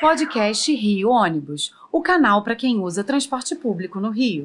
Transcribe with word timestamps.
Podcast 0.00 0.74
Rio 0.74 1.08
Ônibus, 1.08 1.72
o 1.90 2.02
canal 2.02 2.42
para 2.42 2.56
quem 2.56 2.80
usa 2.80 3.04
transporte 3.04 3.54
público 3.54 4.00
no 4.00 4.10
Rio. 4.10 4.42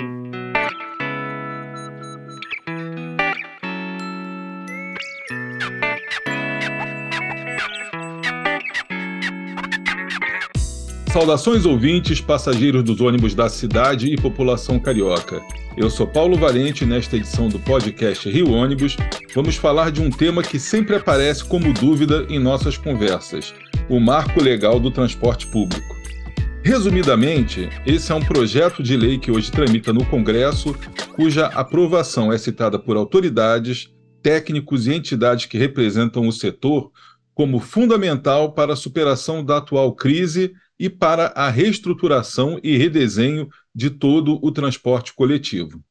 Saudações 11.11 11.65
ouvintes, 11.65 12.21
passageiros 12.21 12.83
dos 12.83 13.01
ônibus 13.01 13.33
da 13.33 13.49
cidade 13.49 14.13
e 14.13 14.15
população 14.15 14.79
carioca. 14.79 15.41
Eu 15.75 15.89
sou 15.89 16.05
Paulo 16.05 16.37
Valente 16.37 16.83
e 16.83 16.87
nesta 16.87 17.17
edição 17.17 17.49
do 17.49 17.57
podcast 17.57 18.29
Rio 18.29 18.51
Ônibus 18.51 18.95
vamos 19.33 19.55
falar 19.55 19.91
de 19.91 19.99
um 19.99 20.11
tema 20.11 20.43
que 20.43 20.59
sempre 20.59 20.95
aparece 20.95 21.43
como 21.43 21.73
dúvida 21.73 22.27
em 22.29 22.37
nossas 22.37 22.77
conversas: 22.77 23.53
o 23.89 23.99
marco 23.99 24.41
legal 24.41 24.79
do 24.79 24.91
transporte 24.91 25.47
público. 25.47 25.97
Resumidamente, 26.63 27.69
esse 27.85 28.11
é 28.11 28.15
um 28.15 28.23
projeto 28.23 28.83
de 28.83 28.95
lei 28.95 29.17
que 29.17 29.31
hoje 29.31 29.51
tramita 29.51 29.91
no 29.91 30.05
Congresso, 30.05 30.75
cuja 31.15 31.47
aprovação 31.47 32.31
é 32.31 32.37
citada 32.37 32.77
por 32.77 32.95
autoridades, 32.95 33.89
técnicos 34.21 34.85
e 34.85 34.93
entidades 34.93 35.45
que 35.45 35.57
representam 35.57 36.27
o 36.27 36.31
setor 36.31 36.91
como 37.33 37.59
fundamental 37.59 38.53
para 38.53 38.73
a 38.73 38.75
superação 38.75 39.43
da 39.43 39.57
atual 39.57 39.93
crise 39.95 40.53
e 40.77 40.89
para 40.89 41.27
a 41.27 41.49
reestruturação 41.49 42.59
e 42.61 42.77
redesenho 42.77 43.49
de 43.73 43.89
todo 43.89 44.37
o 44.41 44.51
transporte 44.51 45.13
coletivo. 45.13 45.81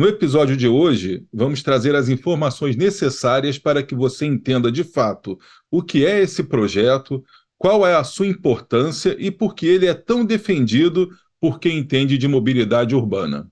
No 0.00 0.08
episódio 0.08 0.56
de 0.56 0.66
hoje, 0.66 1.26
vamos 1.30 1.62
trazer 1.62 1.94
as 1.94 2.08
informações 2.08 2.74
necessárias 2.74 3.58
para 3.58 3.82
que 3.82 3.94
você 3.94 4.24
entenda 4.24 4.72
de 4.72 4.82
fato 4.82 5.38
o 5.70 5.82
que 5.82 6.06
é 6.06 6.22
esse 6.22 6.42
projeto, 6.42 7.22
qual 7.58 7.86
é 7.86 7.94
a 7.94 8.02
sua 8.02 8.26
importância 8.26 9.14
e 9.18 9.30
por 9.30 9.54
que 9.54 9.66
ele 9.66 9.84
é 9.84 9.92
tão 9.92 10.24
defendido 10.24 11.10
por 11.38 11.60
quem 11.60 11.76
entende 11.76 12.16
de 12.16 12.26
mobilidade 12.26 12.94
urbana. 12.94 13.46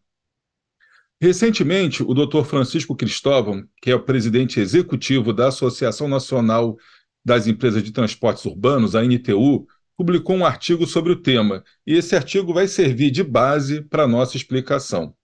Recentemente, 1.21 2.03
o 2.03 2.15
Dr. 2.15 2.45
Francisco 2.45 2.97
Cristóvão, 2.97 3.63
que 3.83 3.91
é 3.91 3.95
o 3.95 4.03
presidente 4.03 4.59
executivo 4.59 5.35
da 5.35 5.49
Associação 5.49 6.09
Nacional 6.09 6.79
das 7.23 7.47
Empresas 7.47 7.83
de 7.83 7.93
Transportes 7.93 8.47
Urbanos, 8.47 8.97
a 8.97 9.05
NTU, 9.05 9.67
publicou 9.99 10.35
um 10.35 10.47
artigo 10.47 10.87
sobre 10.87 11.13
o 11.13 11.21
tema, 11.21 11.63
e 11.87 11.93
esse 11.93 12.17
artigo 12.17 12.55
vai 12.55 12.67
servir 12.67 13.11
de 13.11 13.23
base 13.23 13.83
para 13.83 14.05
a 14.05 14.09
nossa 14.09 14.39
explicação. 14.39 15.15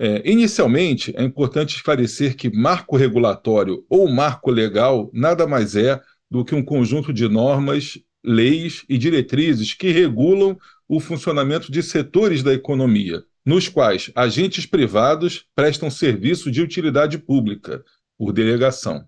É, 0.00 0.22
inicialmente, 0.30 1.12
é 1.16 1.24
importante 1.24 1.74
esclarecer 1.74 2.36
que 2.36 2.48
marco 2.48 2.96
regulatório 2.96 3.84
ou 3.88 4.08
marco 4.08 4.50
legal 4.50 5.10
nada 5.12 5.46
mais 5.46 5.74
é 5.74 6.00
do 6.30 6.44
que 6.44 6.54
um 6.54 6.64
conjunto 6.64 7.12
de 7.12 7.28
normas, 7.28 7.98
leis 8.24 8.84
e 8.88 8.96
diretrizes 8.96 9.74
que 9.74 9.90
regulam 9.90 10.56
o 10.88 11.00
funcionamento 11.00 11.72
de 11.72 11.82
setores 11.82 12.42
da 12.42 12.54
economia, 12.54 13.24
nos 13.44 13.68
quais 13.68 14.10
agentes 14.14 14.66
privados 14.66 15.44
prestam 15.54 15.90
serviço 15.90 16.50
de 16.50 16.62
utilidade 16.62 17.18
pública, 17.18 17.82
por 18.16 18.32
delegação. 18.32 19.04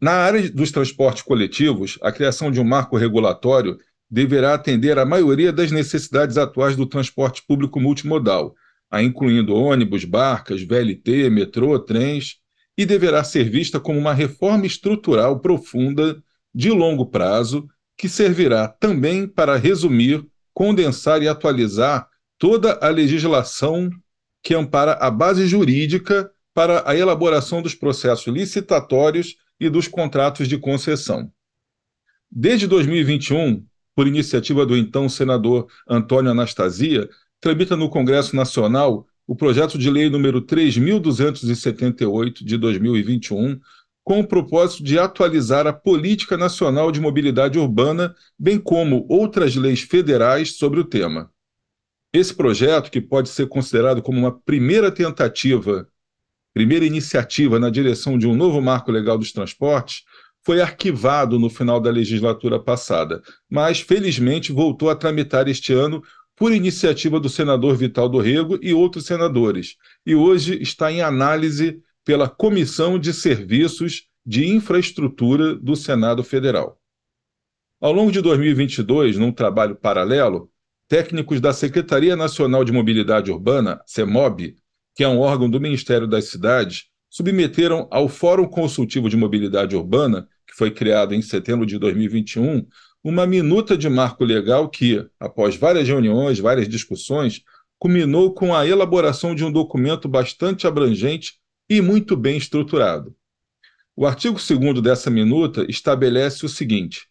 Na 0.00 0.12
área 0.12 0.48
dos 0.50 0.70
transportes 0.70 1.22
coletivos, 1.22 1.98
a 2.02 2.12
criação 2.12 2.50
de 2.50 2.60
um 2.60 2.64
marco 2.64 2.96
regulatório 2.96 3.76
deverá 4.08 4.54
atender 4.54 4.98
à 4.98 5.04
maioria 5.04 5.52
das 5.52 5.72
necessidades 5.72 6.36
atuais 6.36 6.76
do 6.76 6.86
transporte 6.86 7.42
público 7.46 7.80
multimodal, 7.80 8.54
incluindo 9.00 9.54
ônibus, 9.54 10.04
barcas, 10.04 10.62
VLT, 10.62 11.30
metrô, 11.30 11.78
trens, 11.78 12.38
e 12.76 12.84
deverá 12.84 13.22
ser 13.22 13.48
vista 13.48 13.78
como 13.78 13.98
uma 13.98 14.12
reforma 14.12 14.66
estrutural 14.66 15.38
profunda, 15.38 16.20
de 16.54 16.70
longo 16.70 17.06
prazo, 17.06 17.68
que 17.96 18.08
servirá 18.08 18.68
também 18.68 19.26
para 19.26 19.56
resumir, 19.56 20.26
condensar 20.52 21.22
e 21.22 21.28
atualizar 21.28 22.08
toda 22.38 22.74
a 22.82 22.88
legislação 22.88 23.88
que 24.42 24.54
ampara 24.54 24.94
a 24.94 25.10
base 25.10 25.46
jurídica 25.46 26.30
para 26.52 26.82
a 26.88 26.96
elaboração 26.96 27.62
dos 27.62 27.74
processos 27.74 28.26
licitatórios 28.26 29.36
e 29.58 29.70
dos 29.70 29.86
contratos 29.86 30.48
de 30.48 30.58
concessão. 30.58 31.30
Desde 32.30 32.66
2021, 32.66 33.64
por 33.94 34.06
iniciativa 34.06 34.66
do 34.66 34.76
então 34.76 35.08
senador 35.08 35.68
Antônio 35.88 36.30
Anastasia, 36.30 37.08
tramita 37.42 37.76
no 37.76 37.90
Congresso 37.90 38.34
Nacional 38.36 39.04
o 39.26 39.34
projeto 39.34 39.76
de 39.76 39.90
lei 39.90 40.08
número 40.08 40.40
3278 40.40 42.44
de 42.44 42.56
2021, 42.56 43.58
com 44.04 44.20
o 44.20 44.26
propósito 44.26 44.84
de 44.84 44.98
atualizar 44.98 45.66
a 45.66 45.72
Política 45.72 46.36
Nacional 46.36 46.92
de 46.92 47.00
Mobilidade 47.00 47.58
Urbana, 47.58 48.14
bem 48.38 48.58
como 48.58 49.06
outras 49.08 49.56
leis 49.56 49.80
federais 49.80 50.56
sobre 50.56 50.80
o 50.80 50.84
tema. 50.84 51.30
Esse 52.12 52.34
projeto, 52.34 52.90
que 52.90 53.00
pode 53.00 53.28
ser 53.28 53.48
considerado 53.48 54.02
como 54.02 54.18
uma 54.18 54.38
primeira 54.40 54.92
tentativa, 54.92 55.88
primeira 56.54 56.84
iniciativa 56.84 57.58
na 57.58 57.70
direção 57.70 58.18
de 58.18 58.26
um 58.26 58.36
novo 58.36 58.60
marco 58.60 58.92
legal 58.92 59.18
dos 59.18 59.32
transportes, 59.32 60.02
foi 60.44 60.60
arquivado 60.60 61.38
no 61.38 61.48
final 61.48 61.80
da 61.80 61.90
legislatura 61.90 62.60
passada, 62.60 63.22
mas 63.48 63.80
felizmente 63.80 64.52
voltou 64.52 64.90
a 64.90 64.96
tramitar 64.96 65.48
este 65.48 65.72
ano 65.72 66.02
por 66.42 66.52
iniciativa 66.52 67.20
do 67.20 67.28
senador 67.28 67.76
Vital 67.76 68.08
do 68.08 68.18
Rego 68.18 68.58
e 68.60 68.74
outros 68.74 69.06
senadores, 69.06 69.76
e 70.04 70.12
hoje 70.12 70.60
está 70.60 70.90
em 70.90 71.00
análise 71.00 71.80
pela 72.04 72.28
Comissão 72.28 72.98
de 72.98 73.12
Serviços 73.12 74.08
de 74.26 74.48
Infraestrutura 74.48 75.54
do 75.54 75.76
Senado 75.76 76.24
Federal. 76.24 76.80
Ao 77.80 77.92
longo 77.92 78.10
de 78.10 78.20
2022, 78.20 79.18
num 79.18 79.30
trabalho 79.30 79.76
paralelo, 79.76 80.50
técnicos 80.88 81.40
da 81.40 81.52
Secretaria 81.52 82.16
Nacional 82.16 82.64
de 82.64 82.72
Mobilidade 82.72 83.30
Urbana, 83.30 83.80
CEMOB, 83.86 84.56
que 84.96 85.04
é 85.04 85.08
um 85.08 85.20
órgão 85.20 85.48
do 85.48 85.60
Ministério 85.60 86.08
das 86.08 86.24
Cidades, 86.24 86.86
submeteram 87.08 87.86
ao 87.88 88.08
Fórum 88.08 88.48
Consultivo 88.48 89.08
de 89.08 89.16
Mobilidade 89.16 89.76
Urbana, 89.76 90.26
que 90.44 90.56
foi 90.56 90.72
criado 90.72 91.14
em 91.14 91.22
setembro 91.22 91.64
de 91.64 91.78
2021, 91.78 92.66
uma 93.02 93.26
minuta 93.26 93.76
de 93.76 93.88
marco 93.88 94.24
legal 94.24 94.68
que, 94.68 95.04
após 95.18 95.56
várias 95.56 95.88
reuniões, 95.88 96.38
várias 96.38 96.68
discussões, 96.68 97.42
culminou 97.78 98.32
com 98.32 98.54
a 98.54 98.66
elaboração 98.66 99.34
de 99.34 99.44
um 99.44 99.50
documento 99.50 100.08
bastante 100.08 100.66
abrangente 100.66 101.34
e 101.68 101.80
muito 101.80 102.16
bem 102.16 102.36
estruturado. 102.36 103.14
O 103.96 104.06
artigo 104.06 104.38
2 104.38 104.80
dessa 104.80 105.10
minuta 105.10 105.66
estabelece 105.68 106.46
o 106.46 106.48
seguinte: 106.48 107.08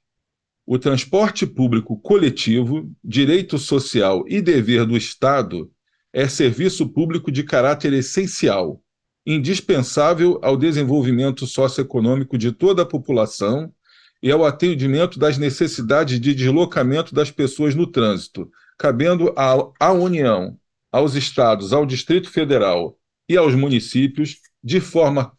o 0.66 0.80
transporte 0.80 1.46
público 1.46 2.00
coletivo, 2.00 2.90
direito 3.04 3.58
social 3.58 4.24
e 4.28 4.42
dever 4.42 4.86
do 4.86 4.96
Estado 4.96 5.70
é 6.14 6.28
serviço 6.28 6.88
público 6.88 7.32
de 7.32 7.44
caráter 7.44 7.94
essencial 7.94 8.82
indispensável 9.26 10.40
ao 10.42 10.58
desenvolvimento 10.58 11.46
socioeconômico 11.46 12.38
de 12.38 12.52
toda 12.52 12.82
a 12.82 12.86
população 12.86 13.72
e 14.22 14.32
ao 14.32 14.46
atendimento 14.46 15.18
das 15.18 15.38
necessidades 15.38 16.20
de 16.20 16.34
deslocamento 16.34 17.14
das 17.14 17.32
pessoas 17.32 17.74
no 17.74 17.88
trânsito, 17.88 18.52
cabendo 18.78 19.34
à 19.80 19.92
União, 19.92 20.58
aos 20.92 21.16
estados, 21.16 21.74
ao 21.74 21.86
Distrito 21.86 22.30
Federal 22.30 22.98
e 23.28 23.38
aos 23.38 23.56
municípios, 23.56 24.38
de 24.64 24.80
forma 24.80 25.34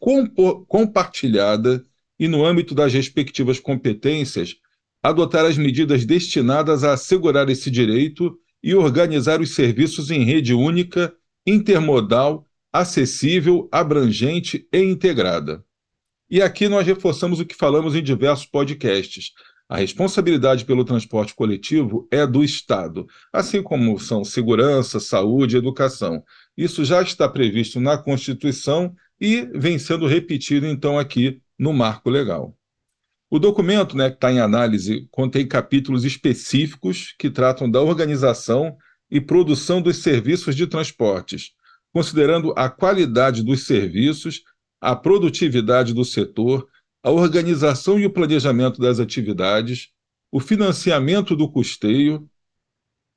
compartilhada 0.67 1.85
e 2.19 2.27
no 2.27 2.45
âmbito 2.45 2.75
das 2.75 2.93
respectivas 2.93 3.61
competências, 3.61 4.57
adotar 5.03 5.45
as 5.45 5.57
medidas 5.57 6.05
destinadas 6.05 6.85
a 6.85 6.93
assegurar 6.93 7.49
esse 7.49 7.71
direito 7.71 8.37
e 8.63 8.75
organizar 8.75 9.41
os 9.41 9.55
serviços 9.55 10.11
em 10.11 10.25
rede 10.25 10.55
única, 10.55 11.13
intermodal 11.47 12.47
acessível, 12.73 13.69
abrangente 13.71 14.67
e 14.73 14.83
integrada. 14.83 15.65
E 16.33 16.41
aqui 16.41 16.67
nós 16.67 16.87
reforçamos 16.87 17.41
o 17.41 17.45
que 17.45 17.55
falamos 17.55 17.95
em 17.95 18.03
diversos 18.03 18.47
podcasts. 18.47 19.33
A 19.69 19.77
responsabilidade 19.77 20.65
pelo 20.65 20.83
transporte 20.83 21.35
coletivo 21.35 22.09
é 22.11 22.27
do 22.27 22.43
Estado, 22.43 23.07
assim 23.31 23.63
como 23.63 24.01
são 24.01 24.25
segurança, 24.25 24.99
saúde 24.99 25.57
e 25.57 25.59
educação. 25.59 26.25
Isso 26.57 26.87
já 26.87 27.03
está 27.03 27.29
previsto 27.29 27.79
na 27.79 27.99
Constituição 27.99 28.95
e 29.21 29.47
vem 29.55 29.79
sendo 29.79 30.07
repetido, 30.07 30.67
então, 30.67 30.99
aqui 30.99 31.39
no 31.59 31.71
marco 31.71 32.09
legal. 32.09 32.57
O 33.31 33.39
documento 33.39 33.95
né, 33.95 34.09
que 34.09 34.17
está 34.17 34.33
em 34.33 34.41
análise 34.41 35.07
contém 35.11 35.47
capítulos 35.47 36.03
específicos 36.03 37.15
que 37.19 37.29
tratam 37.29 37.71
da 37.71 37.83
organização 37.83 38.75
e 39.11 39.21
produção 39.21 39.83
dos 39.83 39.99
serviços 39.99 40.57
de 40.57 40.67
transportes, 40.67 41.51
considerando 41.93 42.55
a 42.57 42.71
qualidade 42.71 43.43
dos 43.43 43.67
serviços, 43.67 44.41
a 44.83 44.97
produtividade 44.97 45.95
do 45.95 46.05
setor, 46.05 46.69
a 47.05 47.11
organização 47.13 48.01
e 48.01 48.05
o 48.05 48.11
planejamento 48.11 48.81
das 48.81 48.99
atividades, 48.99 49.91
o 50.33 50.41
financiamento 50.41 51.37
do 51.37 51.49
custeio 51.49 52.29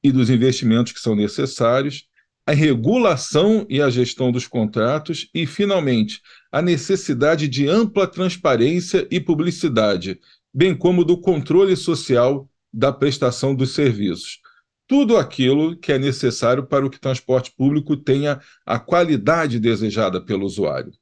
e 0.04 0.12
dos 0.12 0.30
investimentos 0.30 0.94
que 0.94 1.00
são 1.00 1.16
necessários, 1.16 2.08
a 2.46 2.52
regulação 2.52 3.66
e 3.68 3.82
a 3.82 3.90
gestão 3.90 4.32
dos 4.32 4.46
contratos 4.46 5.28
e, 5.34 5.48
finalmente, 5.48 6.22
a 6.52 6.62
necessidade 6.62 7.48
de 7.48 7.68
ampla 7.68 8.06
transparência 8.06 9.08
e 9.10 9.20
publicidade, 9.20 10.20
bem 10.54 10.78
como 10.78 11.04
do 11.04 11.20
controle 11.20 11.76
social 11.76 12.48
da 12.72 12.94
prestação 12.94 13.56
dos 13.56 13.74
serviços. 13.74 14.40
Tudo 14.88 15.18
aquilo 15.18 15.76
que 15.76 15.92
é 15.92 15.98
necessário 15.98 16.68
para 16.68 16.88
que 16.88 16.98
o 16.98 17.02
transporte 17.02 17.52
público 17.58 17.98
tenha 17.98 18.40
a 18.64 18.78
qualidade 18.78 19.60
desejada 19.60 20.22
pelo 20.22 20.46
usuário. 20.46 20.94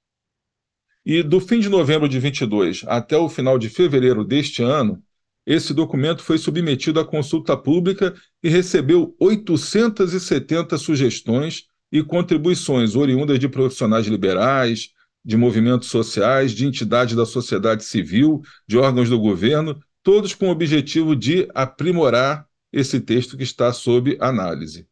E 1.06 1.22
do 1.22 1.40
fim 1.42 1.60
de 1.60 1.68
novembro 1.68 2.08
de 2.08 2.18
22 2.18 2.86
até 2.88 3.18
o 3.18 3.28
final 3.28 3.60
de 3.60 3.70
fevereiro 3.70 4.24
deste 4.24 4.64
ano, 4.64 5.04
esse 5.46 5.74
documento 5.74 6.24
foi 6.24 6.38
submetido 6.38 7.00
à 7.00 7.06
consulta 7.06 7.58
pública 7.58 8.14
e 8.42 8.48
recebeu 8.48 9.14
870 9.20 10.78
sugestões 10.78 11.66
e 11.92 12.02
contribuições 12.02 12.96
oriundas 12.96 13.38
de 13.38 13.50
profissionais 13.50 14.08
liberais, 14.08 14.92
de 15.24 15.36
movimentos 15.36 15.90
sociais, 15.90 16.54
de 16.54 16.66
entidades 16.66 17.16
da 17.16 17.26
sociedade 17.26 17.84
civil, 17.84 18.42
de 18.66 18.78
órgãos 18.78 19.10
do 19.10 19.20
governo, 19.20 19.78
todos 20.02 20.34
com 20.34 20.48
o 20.48 20.52
objetivo 20.52 21.16
de 21.16 21.48
aprimorar 21.54 22.48
esse 22.72 23.00
texto 23.00 23.38
que 23.38 23.44
está 23.44 23.72
sob 23.74 24.18
análise. 24.22 24.88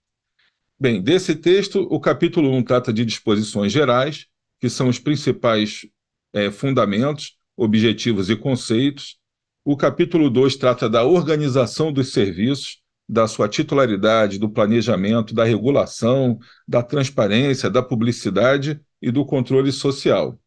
Bem, 0.78 1.02
desse 1.02 1.36
texto, 1.36 1.88
o 1.90 2.00
capítulo 2.00 2.52
1 2.54 2.64
trata 2.64 2.92
de 2.92 3.06
disposições 3.06 3.72
gerais, 3.72 4.28
que 4.60 4.70
são 4.70 4.90
os 4.90 5.00
principais 5.00 5.86
é, 6.34 6.52
fundamentos, 6.52 7.38
objetivos 7.56 8.30
e 8.30 8.36
conceitos. 8.36 9.18
O 9.64 9.78
capítulo 9.78 10.30
2 10.30 10.56
trata 10.56 10.90
da 10.90 11.04
organização 11.04 11.92
dos 11.92 12.12
serviços, 12.12 12.80
da 13.08 13.28
sua 13.28 13.48
titularidade, 13.50 14.40
do 14.40 14.50
planejamento, 14.50 15.34
da 15.34 15.44
regulação, 15.44 16.40
da 16.68 16.82
transparência, 16.82 17.70
da 17.70 17.84
publicidade 17.84 18.80
e 19.02 19.12
do 19.12 19.26
controle 19.26 19.72
social. 19.72 20.40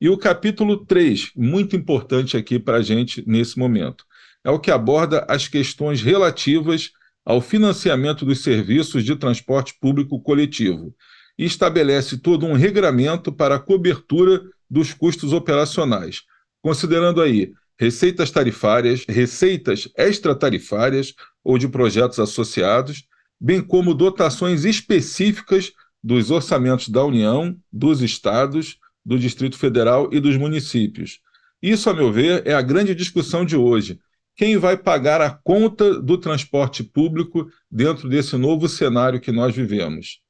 E 0.00 0.08
o 0.08 0.18
capítulo 0.18 0.84
3, 0.84 1.30
muito 1.34 1.76
importante 1.76 2.36
aqui 2.36 2.58
para 2.58 2.78
a 2.78 2.82
gente 2.82 3.22
nesse 3.26 3.58
momento, 3.58 4.04
é 4.44 4.50
o 4.50 4.58
que 4.58 4.70
aborda 4.70 5.24
as 5.28 5.48
questões 5.48 6.02
relativas 6.02 6.90
ao 7.24 7.40
financiamento 7.40 8.24
dos 8.24 8.42
serviços 8.42 9.04
de 9.04 9.14
transporte 9.16 9.74
público 9.80 10.20
coletivo 10.20 10.94
e 11.38 11.44
estabelece 11.44 12.18
todo 12.18 12.46
um 12.46 12.52
regramento 12.52 13.32
para 13.32 13.54
a 13.54 13.60
cobertura 13.60 14.42
dos 14.72 14.94
custos 14.94 15.34
operacionais, 15.34 16.22
considerando 16.62 17.20
aí 17.20 17.52
receitas 17.78 18.30
tarifárias, 18.30 19.04
receitas 19.06 19.86
extratarifárias 19.98 21.12
ou 21.44 21.58
de 21.58 21.68
projetos 21.68 22.18
associados, 22.18 23.06
bem 23.38 23.60
como 23.60 23.92
dotações 23.92 24.64
específicas 24.64 25.72
dos 26.02 26.30
orçamentos 26.30 26.88
da 26.88 27.04
União, 27.04 27.54
dos 27.70 28.00
estados, 28.00 28.78
do 29.04 29.18
Distrito 29.18 29.58
Federal 29.58 30.08
e 30.10 30.18
dos 30.18 30.38
municípios. 30.38 31.20
Isso, 31.60 31.90
a 31.90 31.94
meu 31.94 32.10
ver, 32.10 32.42
é 32.46 32.54
a 32.54 32.62
grande 32.62 32.94
discussão 32.94 33.44
de 33.44 33.56
hoje. 33.56 34.00
Quem 34.34 34.56
vai 34.56 34.78
pagar 34.78 35.20
a 35.20 35.28
conta 35.28 36.00
do 36.00 36.16
transporte 36.16 36.82
público 36.82 37.46
dentro 37.70 38.08
desse 38.08 38.38
novo 38.38 38.70
cenário 38.70 39.20
que 39.20 39.30
nós 39.30 39.54
vivemos? 39.54 40.22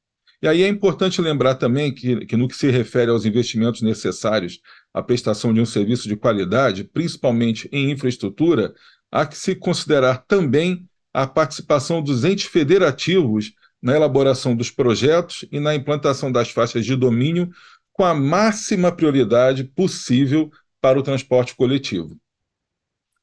E 0.43 0.49
aí 0.49 0.63
é 0.63 0.69
importante 0.69 1.23
lembrar 1.23 1.55
também 1.55 1.95
que, 1.95 2.27
que, 2.27 2.37
no 2.37 2.49
que 2.49 2.57
se 2.57 2.69
refere 2.69 3.13
aos 3.13 3.25
investimentos 3.25 3.81
necessários 3.81 4.61
à 4.93 5.01
prestação 5.01 5.55
de 5.55 5.61
um 5.61 5.67
serviço 5.67 6.09
de 6.09 6.17
qualidade, 6.17 6.83
principalmente 6.83 7.69
em 7.71 7.93
infraestrutura, 7.93 8.75
há 9.11 9.25
que 9.25 9.39
se 9.39 9.55
considerar 9.55 10.25
também 10.27 10.85
a 11.15 11.29
participação 11.29 12.03
dos 12.03 12.25
entes 12.25 12.47
federativos 12.47 13.53
na 13.81 13.95
elaboração 13.95 14.57
dos 14.57 14.71
projetos 14.71 15.45
e 15.53 15.61
na 15.61 15.75
implantação 15.77 16.33
das 16.33 16.51
faixas 16.51 16.85
de 16.85 16.97
domínio 16.97 17.51
com 17.93 18.05
a 18.05 18.15
máxima 18.15 18.91
prioridade 18.91 19.63
possível 19.63 20.51
para 20.81 20.99
o 20.99 21.03
transporte 21.03 21.55
coletivo. 21.55 22.17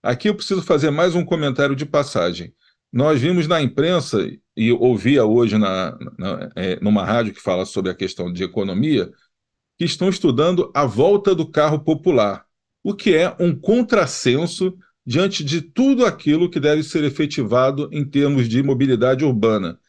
Aqui 0.02 0.30
eu 0.30 0.36
preciso 0.36 0.62
fazer 0.62 0.92
mais 0.92 1.16
um 1.16 1.26
comentário 1.26 1.76
de 1.76 1.86
passagem. 1.86 2.54
Nós 2.92 3.20
vimos 3.20 3.48
na 3.48 3.62
imprensa, 3.62 4.26
e 4.60 4.74
ouvia 4.74 5.24
hoje 5.24 5.58
na, 5.58 5.98
na, 6.18 6.50
é, 6.54 6.78
numa 6.82 7.06
rádio 7.06 7.34
que 7.34 7.42
fala 7.42 7.66
sobre 7.66 7.90
a 7.90 7.96
questão 7.96 8.30
de 8.30 8.44
economia, 8.44 9.10
que 9.78 9.86
estão 9.86 10.10
estudando 10.10 10.70
a 10.76 10.86
volta 10.86 11.34
do 11.34 11.50
carro 11.50 11.80
popular, 11.80 12.44
o 12.84 12.94
que 12.94 13.16
é 13.16 13.34
um 13.40 13.58
contrassenso 13.58 14.78
diante 15.06 15.46
de 15.46 15.62
tudo 15.62 16.06
aquilo 16.06 16.50
que 16.50 16.60
deve 16.60 16.84
ser 16.84 17.06
efetivado 17.06 17.88
em 17.90 18.04
termos 18.04 18.50
de 18.50 18.62
mobilidade 18.62 19.24
urbana. 19.24 19.80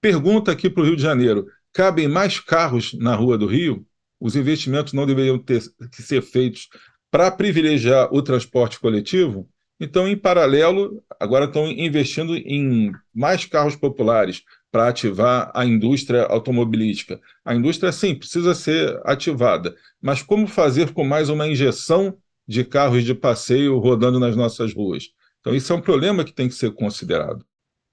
Pergunta 0.00 0.50
aqui 0.50 0.68
para 0.68 0.82
o 0.82 0.86
Rio 0.86 0.96
de 0.96 1.02
Janeiro: 1.02 1.46
cabem 1.72 2.08
mais 2.08 2.40
carros 2.40 2.94
na 2.94 3.14
rua 3.14 3.38
do 3.38 3.46
Rio? 3.46 3.86
Os 4.18 4.34
investimentos 4.34 4.92
não 4.92 5.06
deveriam 5.06 5.38
ter 5.38 5.62
que 5.92 6.02
ser 6.02 6.20
feitos 6.20 6.68
para 7.12 7.30
privilegiar 7.30 8.12
o 8.12 8.20
transporte 8.20 8.80
coletivo? 8.80 9.48
Então, 9.78 10.08
em 10.08 10.16
paralelo, 10.16 11.02
agora 11.20 11.44
estão 11.44 11.70
investindo 11.70 12.34
em 12.36 12.92
mais 13.14 13.44
carros 13.44 13.76
populares 13.76 14.42
para 14.72 14.88
ativar 14.88 15.50
a 15.54 15.64
indústria 15.64 16.24
automobilística. 16.24 17.20
A 17.44 17.54
indústria, 17.54 17.92
sim, 17.92 18.14
precisa 18.14 18.54
ser 18.54 18.98
ativada, 19.04 19.76
mas 20.00 20.22
como 20.22 20.46
fazer 20.46 20.92
com 20.92 21.04
mais 21.04 21.28
uma 21.28 21.46
injeção 21.46 22.16
de 22.48 22.64
carros 22.64 23.04
de 23.04 23.14
passeio 23.14 23.78
rodando 23.78 24.18
nas 24.18 24.34
nossas 24.34 24.72
ruas? 24.72 25.10
Então, 25.40 25.54
isso 25.54 25.72
é 25.72 25.76
um 25.76 25.80
problema 25.80 26.24
que 26.24 26.32
tem 26.32 26.48
que 26.48 26.54
ser 26.54 26.72
considerado. 26.72 27.44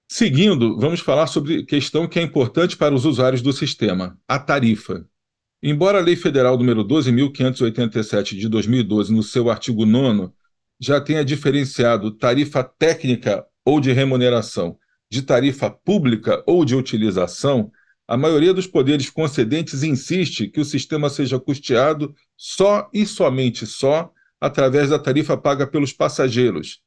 Seguindo, 0.08 0.78
vamos 0.78 1.00
falar 1.00 1.26
sobre 1.26 1.64
questão 1.64 2.06
que 2.06 2.18
é 2.18 2.22
importante 2.22 2.76
para 2.76 2.94
os 2.94 3.04
usuários 3.04 3.42
do 3.42 3.52
sistema, 3.52 4.18
a 4.28 4.38
tarifa. 4.38 5.06
Embora 5.62 5.98
a 5.98 6.02
Lei 6.02 6.16
Federal 6.16 6.58
número 6.58 6.84
12.587 6.84 8.36
de 8.36 8.48
2012, 8.48 9.12
no 9.12 9.22
seu 9.22 9.50
artigo 9.50 9.86
9 9.86 10.30
já 10.80 11.00
tenha 11.00 11.24
diferenciado 11.24 12.10
tarifa 12.10 12.62
técnica 12.62 13.44
ou 13.64 13.80
de 13.80 13.92
remuneração 13.92 14.78
de 15.14 15.22
tarifa 15.22 15.70
pública 15.70 16.42
ou 16.44 16.64
de 16.64 16.74
utilização, 16.74 17.70
a 18.06 18.16
maioria 18.16 18.52
dos 18.52 18.66
poderes 18.66 19.08
concedentes 19.08 19.84
insiste 19.84 20.48
que 20.48 20.60
o 20.60 20.64
sistema 20.64 21.08
seja 21.08 21.38
custeado 21.38 22.12
só 22.36 22.90
e 22.92 23.06
somente 23.06 23.64
só 23.64 24.10
através 24.40 24.90
da 24.90 24.98
tarifa 24.98 25.36
paga 25.36 25.66
pelos 25.66 25.92
passageiros, 25.92 26.80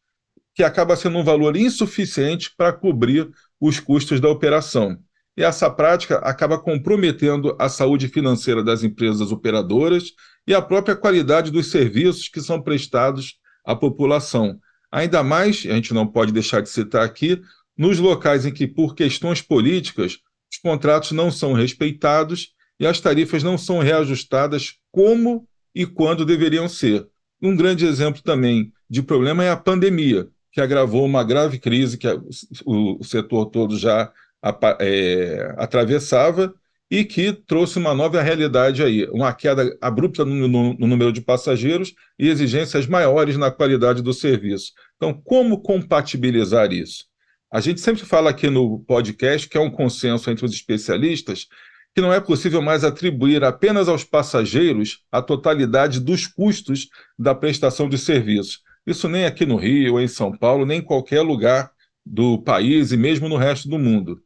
que 0.53 0.61
acaba 0.61 0.95
sendo 0.97 1.17
um 1.17 1.23
valor 1.23 1.55
insuficiente 1.55 2.51
para 2.55 2.73
cobrir 2.73 3.29
os 3.61 3.79
custos 3.79 4.19
da 4.19 4.29
operação. 4.29 4.97
E 5.35 5.41
essa 5.41 5.69
prática 5.69 6.17
acaba 6.17 6.59
comprometendo 6.59 7.55
a 7.57 7.69
saúde 7.69 8.09
financeira 8.09 8.61
das 8.61 8.83
empresas 8.83 9.31
operadoras 9.31 10.11
e 10.45 10.53
a 10.53 10.61
própria 10.61 10.95
qualidade 10.95 11.49
dos 11.49 11.71
serviços 11.71 12.27
que 12.27 12.41
são 12.41 12.61
prestados 12.61 13.35
a 13.67 13.75
população. 13.75 14.57
Ainda 14.89 15.21
mais, 15.21 15.65
a 15.69 15.73
gente 15.73 15.93
não 15.93 16.07
pode 16.07 16.31
deixar 16.31 16.61
de 16.61 16.69
citar 16.69 17.03
aqui, 17.03 17.41
nos 17.77 17.99
locais 17.99 18.45
em 18.45 18.51
que, 18.51 18.65
por 18.65 18.95
questões 18.95 19.41
políticas, 19.41 20.19
os 20.49 20.57
contratos 20.57 21.11
não 21.11 21.29
são 21.29 21.51
respeitados 21.51 22.53
e 22.79 22.87
as 22.87 23.01
tarifas 23.01 23.43
não 23.43 23.57
são 23.57 23.79
reajustadas 23.79 24.75
como 24.89 25.45
e 25.75 25.85
quando 25.85 26.25
deveriam 26.25 26.69
ser. 26.69 27.05
Um 27.41 27.55
grande 27.55 27.85
exemplo 27.85 28.23
também 28.23 28.71
de 28.89 29.03
problema 29.03 29.43
é 29.43 29.51
a 29.51 29.57
pandemia, 29.57 30.29
que 30.51 30.61
agravou 30.61 31.05
uma 31.05 31.23
grave 31.23 31.59
crise 31.59 31.97
que 31.97 32.07
o 32.65 33.03
setor 33.03 33.47
todo 33.47 33.77
já 33.77 34.11
é, 34.79 35.53
atravessava 35.57 36.55
e 36.89 37.03
que 37.03 37.33
trouxe 37.33 37.77
uma 37.77 37.93
nova 37.93 38.21
realidade 38.21 38.81
aí, 38.81 39.05
uma 39.09 39.33
queda 39.33 39.77
abrupta 39.81 40.23
no, 40.23 40.47
no, 40.47 40.73
no, 40.73 40.87
número 40.87 41.11
de 41.11 41.21
passageiros 41.21 41.93
e 42.17 42.29
exigências 42.29 42.87
maiores 42.87 43.37
na 43.37 43.51
qualidade 43.51 44.01
do 44.01 44.13
serviço. 44.13 44.71
Então, 44.95 45.13
como 45.13 45.61
compatibilizar 45.61 46.71
isso? 46.71 47.05
A 47.51 47.59
gente 47.59 47.81
sempre 47.81 48.05
fala 48.05 48.29
aqui 48.29 48.49
no 48.49 48.79
podcast 48.79 49.47
que 49.47 49.57
é 49.57 49.61
um 49.61 49.69
consenso 49.69 50.29
entre 50.29 50.45
os 50.45 50.53
especialistas 50.53 51.47
que 51.93 52.01
não 52.01 52.13
é 52.13 52.19
possível 52.19 52.61
mais 52.61 52.83
atribuir 52.83 53.43
apenas 53.43 53.89
aos 53.89 54.03
passageiros 54.03 55.03
a 55.11 55.21
totalidade 55.21 55.99
dos 55.99 56.27
custos 56.27 56.89
da 57.17 57.33
prestação 57.33 57.89
de 57.89 57.97
serviços. 57.97 58.61
Isso 58.85 59.09
nem 59.09 59.25
aqui 59.25 59.45
no 59.45 59.55
Rio, 59.55 59.99
em 59.99 60.07
São 60.07 60.31
Paulo, 60.31 60.65
nem 60.65 60.79
em 60.79 60.83
qualquer 60.83 61.21
lugar 61.21 61.71
do 62.05 62.41
país 62.41 62.91
e 62.91 62.97
mesmo 62.97 63.27
no 63.27 63.35
resto 63.35 63.67
do 63.67 63.79
mundo. 63.79 64.21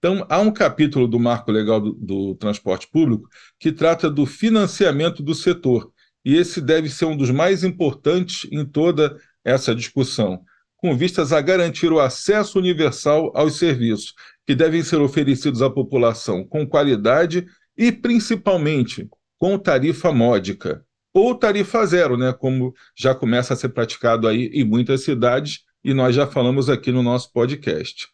Então, 0.00 0.26
há 0.30 0.40
um 0.40 0.50
capítulo 0.50 1.06
do 1.06 1.20
Marco 1.20 1.52
Legal 1.52 1.78
do, 1.78 1.92
do, 1.92 2.34
Transporte 2.34 2.88
Público 2.88 3.28
que 3.58 3.70
trata 3.70 4.10
do 4.10 4.24
financiamento 4.24 5.22
do 5.22 5.34
setor, 5.34 5.92
e 6.24 6.36
esse 6.36 6.58
deve 6.58 6.88
ser 6.88 7.04
um 7.04 7.16
dos 7.16 7.30
mais 7.30 7.62
importantes 7.62 8.48
em 8.50 8.64
toda 8.64 9.14
essa 9.44 9.74
discussão, 9.74 10.42
com 10.74 10.96
vistas 10.96 11.34
a 11.34 11.40
garantir 11.42 11.92
o 11.92 12.00
acesso 12.00 12.58
universal 12.58 13.30
aos 13.34 13.58
serviços, 13.58 14.14
que 14.46 14.54
devem 14.54 14.82
ser 14.82 15.02
oferecidos 15.02 15.60
à 15.60 15.68
população 15.68 16.44
com 16.44 16.66
qualidade 16.66 17.46
e, 17.76 17.92
principalmente, 17.92 19.06
com 19.38 19.58
tarifa 19.58 20.10
módica, 20.10 20.82
ou 21.12 21.34
tarifa 21.34 21.84
zero, 21.84 22.16
né, 22.16 22.32
como 22.32 22.72
já 22.96 23.14
começa 23.14 23.52
a 23.52 23.56
ser 23.56 23.68
praticado 23.68 24.26
aí 24.26 24.46
em 24.46 24.64
muitas 24.64 25.02
cidades, 25.02 25.60
e 25.84 25.92
nós 25.92 26.14
já 26.14 26.26
falamos 26.26 26.70
aqui 26.70 26.90
no 26.90 27.02
nosso 27.02 27.30
podcast. 27.32 28.08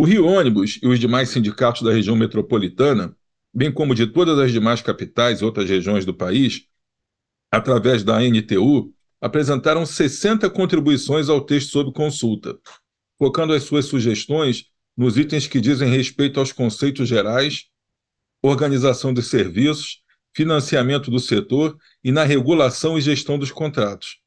O 0.00 0.04
Rio 0.04 0.26
Ônibus 0.26 0.78
e 0.80 0.86
os 0.86 1.00
demais 1.00 1.28
sindicatos 1.28 1.82
da 1.82 1.92
região 1.92 2.14
metropolitana, 2.14 3.16
bem 3.52 3.72
como 3.72 3.96
de 3.96 4.06
todas 4.06 4.38
as 4.38 4.52
demais 4.52 4.80
capitais 4.80 5.40
e 5.40 5.44
outras 5.44 5.68
regiões 5.68 6.04
do 6.04 6.14
país, 6.14 6.68
através 7.50 8.04
da 8.04 8.22
NTU, 8.22 8.94
apresentaram 9.20 9.84
60 9.84 10.48
contribuições 10.50 11.28
ao 11.28 11.40
texto 11.40 11.72
sob 11.72 11.92
consulta. 11.92 12.56
focando 13.18 13.52
as 13.52 13.64
suas 13.64 13.86
sugestões 13.86 14.66
nos 14.96 15.18
itens 15.18 15.48
que 15.48 15.60
dizem 15.60 15.90
respeito 15.90 16.38
aos 16.38 16.52
conceitos 16.52 17.08
gerais, 17.08 17.64
organização 18.40 19.12
de 19.12 19.20
serviços, 19.20 20.04
financiamento 20.32 21.10
do 21.10 21.18
setor 21.18 21.76
e 22.04 22.12
na 22.12 22.22
regulação 22.22 22.96
e 22.96 23.00
gestão 23.00 23.36
dos 23.36 23.50
contratos, 23.50 24.20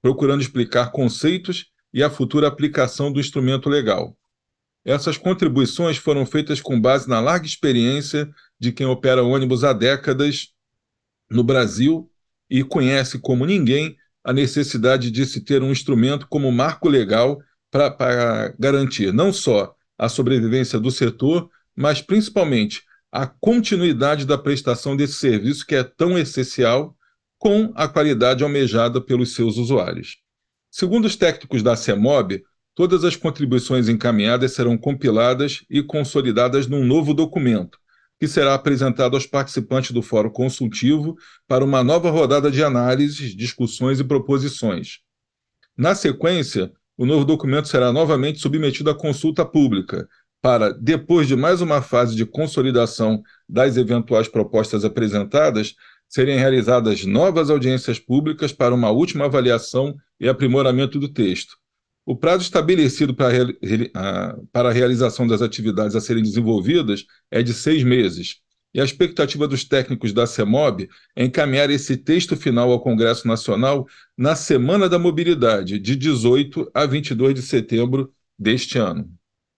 procurando 0.00 0.40
explicar 0.40 0.90
conceitos 0.90 1.66
e 1.92 2.02
a 2.02 2.08
futura 2.08 2.48
aplicação 2.48 3.12
do 3.12 3.20
instrumento 3.20 3.68
legal. 3.68 4.17
Essas 4.88 5.18
contribuições 5.18 5.98
foram 5.98 6.24
feitas 6.24 6.62
com 6.62 6.80
base 6.80 7.06
na 7.06 7.20
larga 7.20 7.44
experiência 7.44 8.26
de 8.58 8.72
quem 8.72 8.86
opera 8.86 9.22
ônibus 9.22 9.62
há 9.62 9.74
décadas 9.74 10.54
no 11.30 11.44
Brasil 11.44 12.10
e 12.48 12.64
conhece 12.64 13.18
como 13.18 13.44
ninguém 13.44 13.98
a 14.24 14.32
necessidade 14.32 15.10
de 15.10 15.26
se 15.26 15.42
ter 15.42 15.62
um 15.62 15.70
instrumento 15.70 16.26
como 16.26 16.50
marco 16.50 16.88
legal 16.88 17.38
para 17.70 18.54
garantir 18.58 19.12
não 19.12 19.30
só 19.30 19.74
a 19.98 20.08
sobrevivência 20.08 20.80
do 20.80 20.90
setor, 20.90 21.50
mas 21.76 22.00
principalmente 22.00 22.82
a 23.12 23.26
continuidade 23.26 24.24
da 24.24 24.38
prestação 24.38 24.96
desse 24.96 25.18
serviço 25.18 25.66
que 25.66 25.74
é 25.74 25.84
tão 25.84 26.16
essencial 26.18 26.96
com 27.36 27.70
a 27.74 27.86
qualidade 27.86 28.42
almejada 28.42 29.02
pelos 29.02 29.34
seus 29.34 29.58
usuários. 29.58 30.16
Segundo 30.70 31.04
os 31.04 31.14
técnicos 31.14 31.62
da 31.62 31.76
CEMOB, 31.76 32.42
todas 32.78 33.02
as 33.02 33.16
contribuições 33.16 33.88
encaminhadas 33.88 34.52
serão 34.52 34.78
compiladas 34.78 35.64
e 35.68 35.82
consolidadas 35.82 36.68
num 36.68 36.84
novo 36.84 37.12
documento, 37.12 37.76
que 38.20 38.28
será 38.28 38.54
apresentado 38.54 39.16
aos 39.16 39.26
participantes 39.26 39.90
do 39.90 40.00
Fórum 40.00 40.30
Consultivo 40.30 41.16
para 41.48 41.64
uma 41.64 41.82
nova 41.82 42.08
rodada 42.08 42.52
de 42.52 42.62
análises, 42.62 43.34
discussões 43.34 43.98
e 43.98 44.04
proposições. 44.04 45.00
Na 45.76 45.92
sequência, 45.96 46.70
o 46.96 47.04
novo 47.04 47.24
documento 47.24 47.66
será 47.66 47.90
novamente 47.90 48.38
submetido 48.38 48.90
à 48.90 48.94
consulta 48.94 49.44
pública, 49.44 50.08
para, 50.40 50.72
depois 50.72 51.26
de 51.26 51.34
mais 51.34 51.60
uma 51.60 51.82
fase 51.82 52.14
de 52.14 52.24
consolidação 52.24 53.20
das 53.48 53.76
eventuais 53.76 54.28
propostas 54.28 54.84
apresentadas, 54.84 55.74
serem 56.08 56.38
realizadas 56.38 57.04
novas 57.04 57.50
audiências 57.50 57.98
públicas 57.98 58.52
para 58.52 58.72
uma 58.72 58.92
última 58.92 59.24
avaliação 59.24 59.96
e 60.20 60.28
aprimoramento 60.28 61.00
do 61.00 61.08
texto. 61.08 61.56
O 62.08 62.16
prazo 62.16 62.42
estabelecido 62.42 63.14
para, 63.14 63.34
para 64.50 64.70
a 64.70 64.72
realização 64.72 65.26
das 65.26 65.42
atividades 65.42 65.94
a 65.94 66.00
serem 66.00 66.22
desenvolvidas 66.22 67.04
é 67.30 67.42
de 67.42 67.52
seis 67.52 67.84
meses, 67.84 68.36
e 68.72 68.80
a 68.80 68.84
expectativa 68.84 69.46
dos 69.46 69.62
técnicos 69.62 70.14
da 70.14 70.26
CEMOB 70.26 70.88
é 71.14 71.26
encaminhar 71.26 71.68
esse 71.68 71.98
texto 71.98 72.34
final 72.34 72.72
ao 72.72 72.80
Congresso 72.80 73.28
Nacional 73.28 73.86
na 74.16 74.34
Semana 74.34 74.88
da 74.88 74.98
Mobilidade, 74.98 75.78
de 75.78 75.94
18 75.94 76.70
a 76.72 76.86
22 76.86 77.34
de 77.34 77.42
setembro 77.42 78.10
deste 78.38 78.78
ano. 78.78 79.06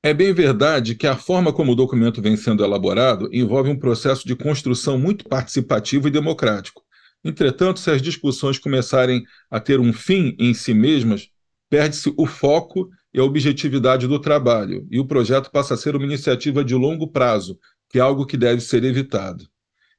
É 0.02 0.12
bem 0.12 0.33
verdade 0.33 0.97
que 0.97 1.07
a 1.07 1.14
forma 1.14 1.52
como 1.52 1.71
o 1.71 1.76
documento 1.76 2.21
vem 2.21 2.37
sendo 2.37 2.64
elaborado 2.64 3.28
envolve 3.33 3.71
um 3.71 3.78
processo 3.78 4.26
de 4.26 4.35
construção 4.35 4.99
muito 4.99 5.25
participativo 5.28 6.09
e 6.09 6.11
democrático. 6.11 6.83
Entretanto, 7.25 7.78
se 7.78 7.92
as 7.92 8.02
discussões 8.02 8.59
começarem 8.59 9.23
a 9.49 9.61
ter 9.61 9.78
um 9.78 9.92
fim 9.92 10.35
em 10.37 10.52
si 10.52 10.75
mesmas, 10.75 11.30
perde-se 11.71 12.12
o 12.17 12.27
foco 12.27 12.91
e 13.15 13.21
a 13.21 13.25
objetividade 13.25 14.07
do 14.07 14.19
trabalho, 14.19 14.87
e 14.91 14.99
o 14.99 15.07
projeto 15.07 15.50
passa 15.50 15.75
a 15.75 15.77
ser 15.77 15.97
uma 15.97 16.05
iniciativa 16.05 16.65
de 16.65 16.75
longo 16.75 17.09
prazo, 17.09 17.59
que 17.89 17.99
é 17.99 18.03
algo 18.03 18.27
que 18.27 18.37
deve 18.37 18.61
ser 18.61 18.85
evitado. 18.85 19.49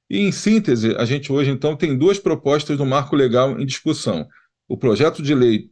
E, 0.09 0.19
em 0.19 0.31
síntese, 0.31 0.93
a 0.97 1.05
gente 1.05 1.31
hoje, 1.31 1.49
então, 1.49 1.75
tem 1.75 1.97
duas 1.97 2.19
propostas 2.19 2.77
do 2.77 2.85
marco 2.85 3.15
legal 3.15 3.59
em 3.59 3.65
discussão. 3.65 4.27
O 4.67 4.77
projeto 4.77 5.23
de 5.23 5.33
lei 5.33 5.69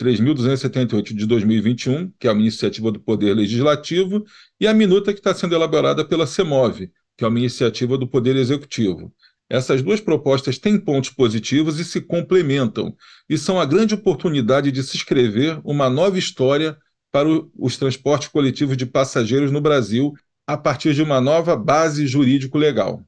3.278 0.00 1.14
de 1.14 1.26
2021, 1.26 2.10
que 2.18 2.28
é 2.28 2.32
uma 2.32 2.40
iniciativa 2.40 2.90
do 2.90 3.00
Poder 3.00 3.34
Legislativo, 3.34 4.24
e 4.58 4.66
a 4.66 4.74
minuta 4.74 5.12
que 5.12 5.20
está 5.20 5.34
sendo 5.34 5.54
elaborada 5.54 6.04
pela 6.04 6.26
CEMOV, 6.26 6.90
que 7.16 7.24
é 7.24 7.28
uma 7.28 7.38
iniciativa 7.38 7.98
do 7.98 8.06
Poder 8.06 8.36
Executivo. 8.36 9.12
Essas 9.50 9.82
duas 9.82 10.00
propostas 10.00 10.58
têm 10.58 10.78
pontos 10.78 11.10
positivos 11.10 11.80
e 11.80 11.84
se 11.84 12.00
complementam, 12.00 12.94
e 13.28 13.36
são 13.36 13.60
a 13.60 13.66
grande 13.66 13.94
oportunidade 13.94 14.70
de 14.70 14.80
se 14.84 14.96
escrever 14.96 15.60
uma 15.64 15.90
nova 15.90 16.16
história 16.16 16.78
para 17.10 17.28
os 17.58 17.76
transportes 17.76 18.28
coletivos 18.28 18.76
de 18.76 18.86
passageiros 18.86 19.50
no 19.50 19.60
Brasil 19.60 20.12
a 20.46 20.56
partir 20.56 20.94
de 20.94 21.02
uma 21.02 21.20
nova 21.20 21.56
base 21.56 22.06
jurídico-legal. 22.06 23.04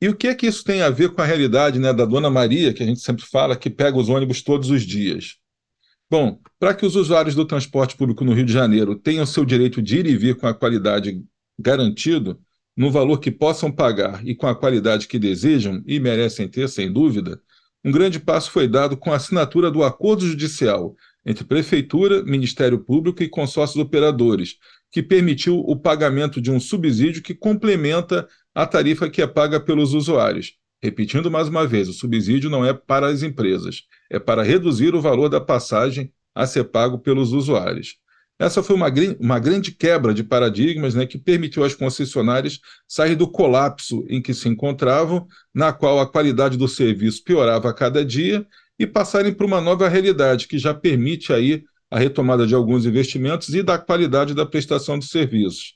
E 0.00 0.08
o 0.08 0.16
que 0.16 0.28
é 0.28 0.34
que 0.34 0.46
isso 0.46 0.64
tem 0.64 0.80
a 0.80 0.88
ver 0.88 1.10
com 1.10 1.20
a 1.20 1.26
realidade 1.26 1.78
né, 1.78 1.92
da 1.92 2.06
Dona 2.06 2.30
Maria, 2.30 2.72
que 2.72 2.82
a 2.82 2.86
gente 2.86 3.00
sempre 3.00 3.24
fala, 3.24 3.54
que 3.54 3.68
pega 3.68 3.96
os 3.96 4.08
ônibus 4.08 4.42
todos 4.42 4.70
os 4.70 4.82
dias? 4.82 5.36
Bom, 6.10 6.38
para 6.58 6.74
que 6.74 6.84
os 6.84 6.96
usuários 6.96 7.34
do 7.34 7.44
transporte 7.44 7.96
público 7.96 8.24
no 8.24 8.32
Rio 8.32 8.44
de 8.44 8.52
Janeiro 8.52 8.96
tenham 8.96 9.24
seu 9.26 9.44
direito 9.44 9.80
de 9.80 9.98
ir 9.98 10.06
e 10.06 10.16
vir 10.16 10.36
com 10.36 10.46
a 10.46 10.54
qualidade 10.54 11.22
garantido, 11.58 12.40
no 12.76 12.90
valor 12.90 13.18
que 13.18 13.30
possam 13.30 13.70
pagar 13.70 14.26
e 14.26 14.34
com 14.34 14.46
a 14.46 14.54
qualidade 14.54 15.06
que 15.06 15.18
desejam 15.18 15.82
e 15.86 16.00
merecem 16.00 16.48
ter, 16.48 16.68
sem 16.68 16.92
dúvida, 16.92 17.40
um 17.84 17.90
grande 17.90 18.20
passo 18.20 18.50
foi 18.50 18.68
dado 18.68 18.96
com 18.96 19.12
a 19.12 19.16
assinatura 19.16 19.70
do 19.70 19.82
acordo 19.82 20.26
judicial 20.26 20.94
entre 21.26 21.44
Prefeitura, 21.44 22.22
Ministério 22.22 22.78
Público 22.78 23.22
e 23.22 23.28
consórcios 23.28 23.82
operadores, 23.82 24.56
que 24.90 25.02
permitiu 25.02 25.58
o 25.58 25.76
pagamento 25.76 26.40
de 26.40 26.50
um 26.50 26.60
subsídio 26.60 27.22
que 27.22 27.34
complementa 27.34 28.28
a 28.54 28.66
tarifa 28.66 29.08
que 29.08 29.22
é 29.22 29.26
paga 29.26 29.58
pelos 29.58 29.94
usuários. 29.94 30.54
Repetindo 30.82 31.30
mais 31.30 31.48
uma 31.48 31.66
vez, 31.66 31.88
o 31.88 31.92
subsídio 31.92 32.50
não 32.50 32.64
é 32.64 32.74
para 32.74 33.06
as 33.06 33.22
empresas, 33.22 33.82
é 34.10 34.18
para 34.18 34.42
reduzir 34.42 34.94
o 34.94 35.00
valor 35.00 35.28
da 35.28 35.40
passagem 35.40 36.12
a 36.34 36.46
ser 36.46 36.64
pago 36.64 36.98
pelos 36.98 37.32
usuários. 37.32 37.96
Essa 38.42 38.60
foi 38.60 38.74
uma, 38.74 38.92
uma 39.20 39.38
grande 39.38 39.70
quebra 39.70 40.12
de 40.12 40.24
paradigmas 40.24 40.96
né, 40.96 41.06
que 41.06 41.16
permitiu 41.16 41.62
às 41.62 41.76
concessionárias 41.76 42.58
sair 42.88 43.14
do 43.14 43.30
colapso 43.30 44.04
em 44.08 44.20
que 44.20 44.34
se 44.34 44.48
encontravam, 44.48 45.28
na 45.54 45.72
qual 45.72 46.00
a 46.00 46.10
qualidade 46.10 46.58
do 46.58 46.66
serviço 46.66 47.22
piorava 47.22 47.70
a 47.70 47.72
cada 47.72 48.04
dia, 48.04 48.44
e 48.76 48.84
passarem 48.84 49.32
para 49.32 49.46
uma 49.46 49.60
nova 49.60 49.88
realidade 49.88 50.48
que 50.48 50.58
já 50.58 50.74
permite 50.74 51.32
aí 51.32 51.62
a 51.88 52.00
retomada 52.00 52.44
de 52.44 52.52
alguns 52.52 52.84
investimentos 52.84 53.54
e 53.54 53.62
da 53.62 53.78
qualidade 53.78 54.34
da 54.34 54.44
prestação 54.44 54.98
de 54.98 55.06
serviços. 55.06 55.74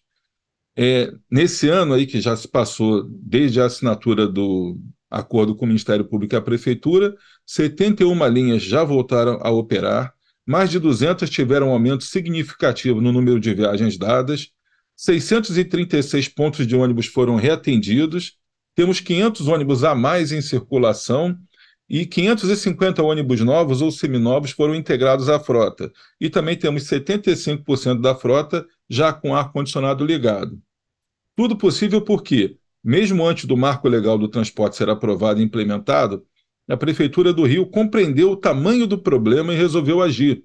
É, 0.76 1.12
nesse 1.30 1.68
ano 1.68 1.94
aí 1.94 2.04
que 2.04 2.20
já 2.20 2.34
se 2.34 2.48
passou 2.48 3.04
desde 3.08 3.60
a 3.60 3.66
assinatura 3.66 4.26
do 4.26 4.76
acordo 5.08 5.54
com 5.54 5.66
o 5.66 5.68
Ministério 5.68 6.04
Público 6.04 6.34
e 6.34 6.36
a 6.36 6.42
Prefeitura, 6.42 7.14
71 7.46 8.26
linhas 8.26 8.64
já 8.64 8.82
voltaram 8.82 9.38
a 9.40 9.52
operar, 9.52 10.15
mais 10.46 10.70
de 10.70 10.78
200 10.78 11.28
tiveram 11.28 11.68
um 11.68 11.72
aumento 11.72 12.04
significativo 12.04 13.00
no 13.00 13.10
número 13.10 13.40
de 13.40 13.52
viagens 13.52 13.98
dadas, 13.98 14.52
636 14.94 16.28
pontos 16.28 16.66
de 16.66 16.76
ônibus 16.76 17.06
foram 17.06 17.36
reatendidos, 17.36 18.38
temos 18.74 19.00
500 19.00 19.48
ônibus 19.48 19.82
a 19.84 19.94
mais 19.94 20.32
em 20.32 20.40
circulação 20.40 21.36
e 21.88 22.04
550 22.06 23.02
ônibus 23.02 23.40
novos 23.40 23.80
ou 23.80 23.90
seminovos 23.90 24.50
foram 24.50 24.74
integrados 24.74 25.28
à 25.28 25.38
frota. 25.38 25.92
E 26.20 26.28
também 26.28 26.56
temos 26.56 26.84
75% 26.84 28.00
da 28.00 28.14
frota 28.14 28.66
já 28.88 29.12
com 29.12 29.34
ar-condicionado 29.34 30.04
ligado. 30.04 30.60
Tudo 31.34 31.56
possível 31.56 32.00
porque, 32.00 32.56
mesmo 32.82 33.26
antes 33.26 33.44
do 33.44 33.56
marco 33.56 33.88
legal 33.88 34.18
do 34.18 34.28
transporte 34.28 34.76
ser 34.76 34.88
aprovado 34.88 35.40
e 35.40 35.44
implementado, 35.44 36.24
a 36.68 36.76
Prefeitura 36.76 37.32
do 37.32 37.44
Rio 37.44 37.66
compreendeu 37.66 38.30
o 38.32 38.36
tamanho 38.36 38.86
do 38.86 38.98
problema 38.98 39.52
e 39.52 39.56
resolveu 39.56 40.02
agir, 40.02 40.44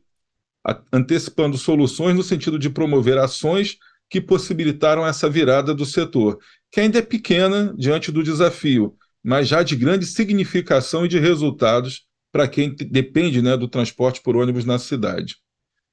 antecipando 0.91 1.57
soluções 1.57 2.15
no 2.15 2.23
sentido 2.23 2.59
de 2.59 2.69
promover 2.69 3.17
ações 3.17 3.77
que 4.09 4.21
possibilitaram 4.21 5.05
essa 5.05 5.29
virada 5.29 5.73
do 5.73 5.85
setor, 5.85 6.37
que 6.71 6.79
ainda 6.79 6.99
é 6.99 7.01
pequena 7.01 7.73
diante 7.77 8.11
do 8.11 8.21
desafio, 8.21 8.95
mas 9.23 9.47
já 9.47 9.63
de 9.63 9.75
grande 9.75 10.05
significação 10.05 11.05
e 11.05 11.07
de 11.07 11.17
resultados 11.17 12.05
para 12.31 12.47
quem 12.47 12.75
depende 12.75 13.41
né, 13.41 13.57
do 13.57 13.67
transporte 13.67 14.21
por 14.21 14.35
ônibus 14.35 14.65
na 14.65 14.77
cidade. 14.77 15.37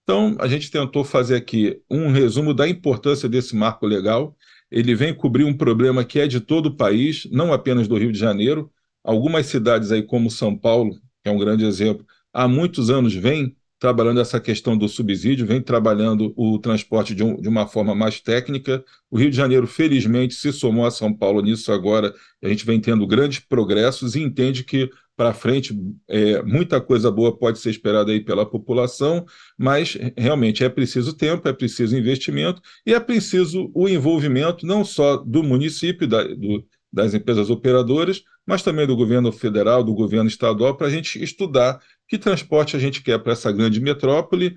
Então, 0.02 0.36
a 0.40 0.48
gente 0.48 0.70
tentou 0.70 1.04
fazer 1.04 1.36
aqui 1.36 1.80
um 1.90 2.10
resumo 2.10 2.54
da 2.54 2.66
importância 2.68 3.28
desse 3.28 3.54
marco 3.54 3.86
legal. 3.86 4.36
Ele 4.70 4.94
vem 4.94 5.14
cobrir 5.14 5.44
um 5.44 5.56
problema 5.56 6.04
que 6.04 6.18
é 6.18 6.26
de 6.26 6.40
todo 6.40 6.66
o 6.66 6.76
país, 6.76 7.28
não 7.30 7.52
apenas 7.52 7.86
do 7.86 7.96
Rio 7.96 8.10
de 8.10 8.18
Janeiro, 8.18 8.70
Algumas 9.04 9.46
cidades 9.46 9.92
aí, 9.92 10.02
como 10.02 10.30
São 10.30 10.56
Paulo, 10.56 10.94
que 11.22 11.28
é 11.28 11.30
um 11.30 11.38
grande 11.38 11.64
exemplo, 11.64 12.06
há 12.32 12.46
muitos 12.46 12.90
anos 12.90 13.14
vem 13.14 13.56
trabalhando 13.78 14.20
essa 14.20 14.40
questão 14.40 14.76
do 14.76 14.88
subsídio, 14.88 15.46
vem 15.46 15.62
trabalhando 15.62 16.32
o 16.36 16.58
transporte 16.58 17.14
de, 17.14 17.22
um, 17.22 17.40
de, 17.40 17.48
uma 17.48 17.66
forma 17.66 17.94
mais 17.94 18.20
técnica. 18.20 18.84
O 19.10 19.16
Rio 19.16 19.30
de 19.30 19.36
Janeiro, 19.36 19.66
felizmente, 19.66 20.34
se 20.34 20.52
somou 20.52 20.84
a 20.84 20.90
São 20.90 21.14
Paulo 21.14 21.40
nisso 21.40 21.72
agora. 21.72 22.12
A 22.42 22.48
gente 22.48 22.66
vem 22.66 22.80
tendo 22.80 23.06
grandes 23.06 23.38
progressos 23.38 24.16
e 24.16 24.20
entende 24.20 24.64
que 24.64 24.90
para 25.16 25.34
frente 25.34 25.76
é, 26.08 26.42
muita 26.42 26.80
coisa 26.80 27.10
boa 27.10 27.36
pode 27.36 27.58
ser 27.58 27.70
esperada 27.70 28.12
aí 28.12 28.20
pela 28.20 28.46
população, 28.46 29.26
mas 29.56 29.98
realmente 30.16 30.62
é 30.62 30.68
preciso 30.68 31.12
tempo, 31.12 31.48
é 31.48 31.52
preciso 31.52 31.96
investimento 31.96 32.62
e 32.86 32.94
é 32.94 33.00
preciso 33.00 33.68
o 33.74 33.88
envolvimento 33.88 34.64
não 34.64 34.84
só 34.84 35.16
do 35.16 35.42
município, 35.42 36.06
da, 36.06 36.22
do, 36.22 36.64
das 36.92 37.14
empresas 37.14 37.50
operadoras, 37.50 38.22
mas 38.46 38.62
também 38.62 38.86
do 38.86 38.96
governo 38.96 39.30
federal, 39.30 39.84
do 39.84 39.94
governo 39.94 40.28
estadual, 40.28 40.76
para 40.76 40.86
a 40.86 40.90
gente 40.90 41.22
estudar 41.22 41.80
que 42.06 42.18
transporte 42.18 42.76
a 42.76 42.78
gente 42.78 43.02
quer 43.02 43.18
para 43.18 43.32
essa 43.32 43.52
grande 43.52 43.80
metrópole 43.80 44.56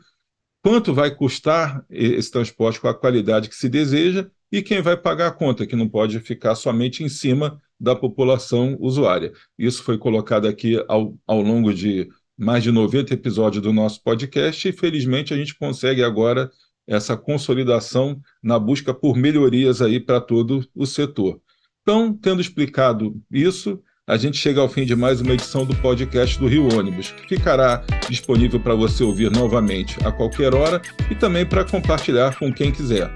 quanto 0.63 0.93
vai 0.93 1.13
custar 1.13 1.83
esse 1.89 2.31
transporte 2.31 2.79
com 2.79 2.87
a 2.87 2.93
qualidade 2.93 3.49
que 3.49 3.55
se 3.55 3.67
deseja 3.67 4.29
e 4.51 4.61
quem 4.61 4.81
vai 4.81 4.95
pagar 4.95 5.27
a 5.27 5.31
conta, 5.31 5.65
que 5.65 5.75
não 5.75 5.89
pode 5.89 6.19
ficar 6.19 6.55
somente 6.55 7.03
em 7.03 7.09
cima 7.09 7.59
da 7.79 7.95
população 7.95 8.77
usuária. 8.79 9.33
Isso 9.57 9.83
foi 9.83 9.97
colocado 9.97 10.47
aqui 10.47 10.83
ao, 10.87 11.17
ao 11.25 11.41
longo 11.41 11.73
de 11.73 12.09
mais 12.37 12.63
de 12.63 12.71
90 12.71 13.13
episódios 13.13 13.63
do 13.63 13.73
nosso 13.73 14.03
podcast 14.03 14.67
e, 14.67 14.71
felizmente, 14.71 15.33
a 15.33 15.37
gente 15.37 15.57
consegue 15.57 16.03
agora 16.03 16.49
essa 16.87 17.15
consolidação 17.15 18.19
na 18.41 18.59
busca 18.59 18.93
por 18.93 19.15
melhorias 19.15 19.81
aí 19.81 19.99
para 19.99 20.19
todo 20.19 20.67
o 20.75 20.85
setor. 20.85 21.39
Então, 21.81 22.13
tendo 22.13 22.41
explicado 22.41 23.19
isso, 23.31 23.81
a 24.07 24.15
gente 24.15 24.37
chega 24.37 24.61
ao 24.61 24.69
fim 24.69 24.85
de 24.85 24.95
mais 24.95 25.19
uma 25.19 25.33
edição 25.33 25.65
do 25.65 25.75
podcast 25.75 26.37
do 26.37 26.47
Rio 26.47 26.71
Ônibus, 26.77 27.11
que 27.11 27.35
ficará 27.35 27.83
disponível 28.07 28.59
para 28.59 28.75
você 28.75 29.03
ouvir 29.03 29.31
novamente 29.31 29.97
a 30.05 30.11
qualquer 30.11 30.53
hora 30.53 30.79
e 31.09 31.15
também 31.15 31.43
para 31.43 31.65
compartilhar 31.65 32.37
com 32.37 32.53
quem 32.53 32.71
quiser. 32.71 33.11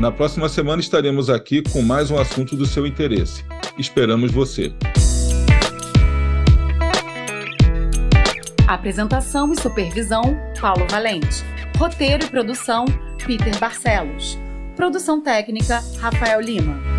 Na 0.00 0.10
próxima 0.10 0.48
semana 0.48 0.80
estaremos 0.80 1.30
aqui 1.30 1.62
com 1.62 1.82
mais 1.82 2.10
um 2.10 2.18
assunto 2.18 2.56
do 2.56 2.66
seu 2.66 2.84
interesse. 2.84 3.44
Esperamos 3.78 4.32
você. 4.32 4.72
Apresentação 8.66 9.52
e 9.52 9.60
supervisão: 9.60 10.36
Paulo 10.60 10.86
Valente. 10.88 11.44
Roteiro 11.76 12.24
e 12.24 12.28
produção: 12.28 12.86
Peter 13.24 13.56
Barcelos. 13.60 14.36
Produção 14.74 15.20
técnica: 15.20 15.80
Rafael 16.00 16.40
Lima. 16.40 16.89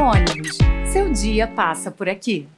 Ônibus. 0.00 0.56
Seu 0.86 1.12
dia 1.12 1.46
passa 1.46 1.90
por 1.90 2.08
aqui. 2.08 2.48